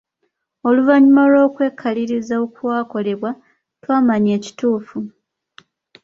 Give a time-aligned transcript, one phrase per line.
[0.67, 3.31] "Oluvannyuma lw’okwekaliriza okwakolebwa,
[3.81, 4.97] twamanya ekituufu."